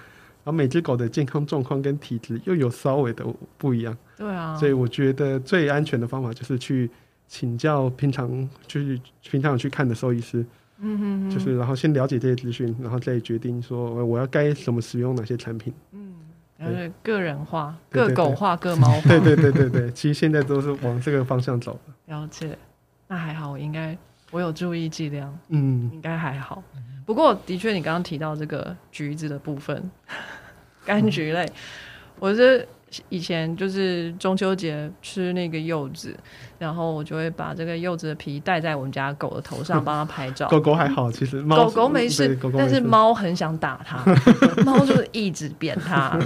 [0.45, 3.25] 然后每只狗的健康状况跟体质又有稍微的
[3.57, 3.97] 不一样。
[4.19, 6.91] 对啊，所以我觉得最安全的方法就是去
[7.27, 10.45] 请教平常就是平常去看的兽医师。
[10.79, 15.73] 嗯哼，就是然后先了解这些资讯，然后再决定说我要该怎么使用哪些产品。
[15.93, 16.15] 嗯，
[16.59, 19.01] 然后个人化、各狗化、各猫化。
[19.09, 22.59] 对对对对对，其实现在都是往这个方向走了解，
[23.09, 23.97] 那还好，我应该
[24.31, 26.63] 我有注意剂量，嗯，应该还好。
[27.07, 29.91] 不过的确，你刚刚提到这个橘子的部分，
[30.85, 31.51] 柑橘类，
[32.19, 32.69] 我是。
[33.09, 36.17] 以前就是中秋节吃那个柚子，
[36.59, 40.49] 然后我就会把这个柚子的皮戴在我们家狗的头上，帮它拍照。
[40.49, 44.03] 狗狗还好，其实狗狗没事，但是猫很想打它，
[44.65, 46.19] 猫就是一直扁它，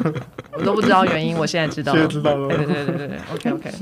[0.52, 1.36] 我都不知道原因。
[1.36, 2.48] 我现在知道了，知道了。
[2.48, 3.72] 对对对对对，OK OK。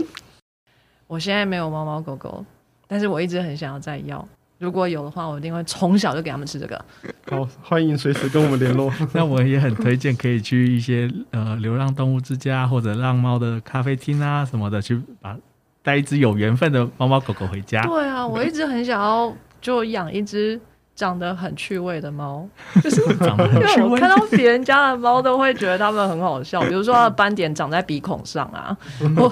[1.07, 2.45] 我现在没有猫猫狗狗，
[2.87, 4.27] 但是我一直很想要再要。
[4.59, 6.85] 如果有的话，我一定会从小就给他们吃这个。
[7.31, 8.93] 好，欢迎随时跟我们联络。
[9.15, 15.37] 那我也很推荐可以去一些呃流浪动物之家或者浪猫的咖啡厅啊什么的，去把
[15.83, 17.83] 带一只有缘分的猫猫狗狗回家。
[17.83, 20.61] 对啊，我一直很想要就养一只
[20.99, 22.45] 长得很趣味的猫，
[22.83, 28.77] 就是因为我看到别人家的猫都会觉得它们很好笑，比如说它的斑点长在鼻孔上啊，
[29.17, 29.29] 或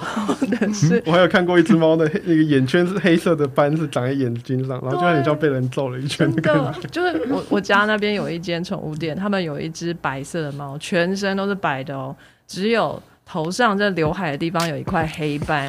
[0.47, 12.14] 者是 我还有看过一只猫的那个眼圈是黑色的斑是长在眼睛上，然后就很像被人揍了一拳的就是我我家那边有一间宠物店，他们有一只白色的猫，全身都是白的哦，
[12.47, 13.03] 只有。
[13.29, 15.68] 头上这刘海的地方有一块黑斑，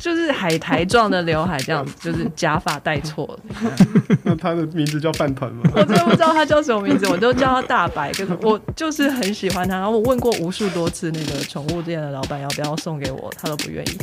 [0.00, 3.38] 就是海苔状的刘海，这样子就是假发戴错了。
[4.24, 5.62] 那他的名字叫饭团吗？
[5.76, 8.10] 我真的不知道他叫什么名字，我都叫他大白。
[8.12, 13.98] 可是 我就是很喜欢他，然后我问过无数多次那个宠物店的老板要不要送给我，他都不愿意。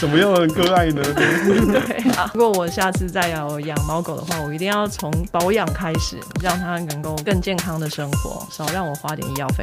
[0.00, 1.02] 怎么样很可爱呢？
[1.14, 9.62] 对啊，如果我下次再要养猫狗的话，我一定要从保养开始，让它能够更健康的生活，少让我花点医药费。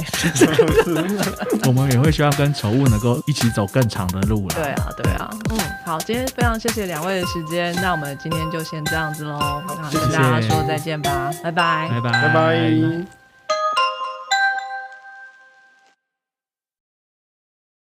[1.68, 4.56] 我们也会希望跟宠物能够一起走更长的路了。
[4.56, 13.19] 对啊，对啊，嗯，好，今天非常谢谢两位的时间，那我们今天就先这样子喽，那跟大家说再见吧，拜拜，拜拜，拜拜。